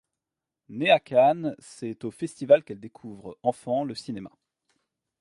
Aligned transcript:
Née 0.69 0.89
à 0.89 0.99
Cannes, 0.99 1.55
c'est 1.59 2.05
au 2.05 2.09
festival 2.09 2.63
qu'elle 2.63 2.79
découvre, 2.79 3.37
enfant, 3.43 3.83
le 3.83 3.93
cinéma. 3.93 4.31